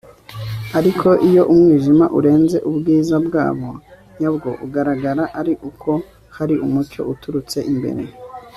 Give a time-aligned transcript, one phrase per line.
[0.79, 3.69] ariko iyo umwijima urenze ubwiza bwabo
[4.19, 5.91] nyabwo ugaragara ari uko
[6.37, 8.03] hari umucyo uturutse imbere